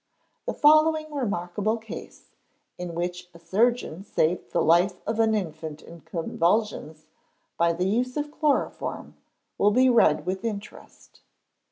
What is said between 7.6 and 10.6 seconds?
the use of chloroform, will be read with